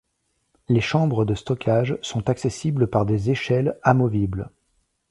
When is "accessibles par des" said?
2.27-3.29